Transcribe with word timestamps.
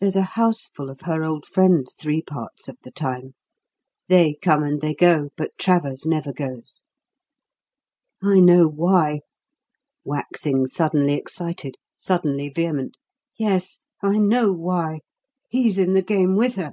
There's 0.00 0.16
a 0.16 0.22
houseful 0.22 0.88
of 0.88 1.02
her 1.02 1.22
old 1.22 1.44
friends 1.44 1.96
three 1.96 2.22
parts 2.22 2.66
of 2.66 2.78
the 2.82 2.90
time. 2.90 3.34
They 4.08 4.38
come 4.40 4.62
and 4.62 4.80
they 4.80 4.94
go, 4.94 5.28
but 5.36 5.58
Travers 5.58 6.06
never 6.06 6.32
goes. 6.32 6.82
I 8.22 8.40
know 8.40 8.66
why" 8.66 9.20
waxing 10.02 10.66
suddenly 10.66 11.12
excited, 11.12 11.76
suddenly 11.98 12.48
vehement 12.48 12.96
"yes! 13.36 13.82
I 14.02 14.16
know 14.16 14.50
why. 14.50 15.00
He's 15.50 15.76
in 15.76 15.92
the 15.92 16.00
game 16.00 16.36
with 16.36 16.54
her!" 16.54 16.72